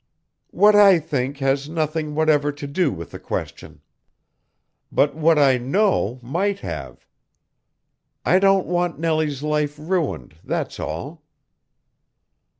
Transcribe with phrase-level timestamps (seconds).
[0.49, 3.81] "What I think has nothing whatever to do with the question.
[4.91, 7.05] But what I know might have.
[8.25, 11.21] I don't want Nellie's life ruined, that's all."